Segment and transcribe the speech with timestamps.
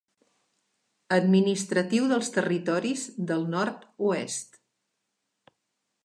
[1.17, 4.57] Administratiu dels Territoris del Nord-oest.